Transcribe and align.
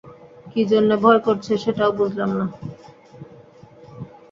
কী 0.51 0.61
জন্যে 0.71 0.95
ভয় 1.03 1.19
করছে 1.25 1.51
সেটাও 1.63 1.91
বুঝলাম 1.99 2.29
না। 2.39 2.45